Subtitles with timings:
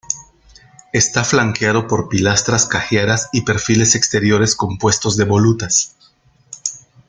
[0.93, 5.95] Está flanqueado por pilastras cajeadas y perfiles exteriores compuestos de volutas.